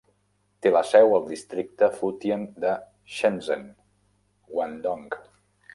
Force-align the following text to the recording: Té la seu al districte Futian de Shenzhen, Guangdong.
Té 0.65 0.69
la 0.75 0.79
seu 0.91 1.13
al 1.17 1.27
districte 1.33 1.89
Futian 1.99 2.47
de 2.65 2.73
Shenzhen, 3.19 3.69
Guangdong. 4.55 5.07